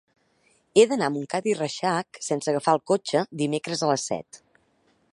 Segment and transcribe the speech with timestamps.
[0.79, 4.43] He d'anar a Montcada i Reixac sense agafar el cotxe dimecres a les set.